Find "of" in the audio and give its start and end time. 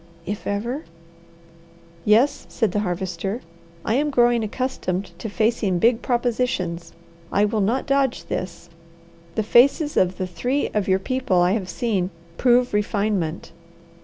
9.97-10.17, 10.73-10.87